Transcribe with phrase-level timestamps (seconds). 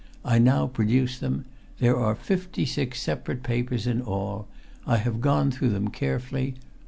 [0.25, 1.45] I now produce them.
[1.77, 4.47] There are fifty six separate papers in all.
[4.87, 6.55] I have gone through them carefully.